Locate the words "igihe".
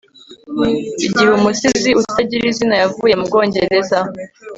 1.05-1.29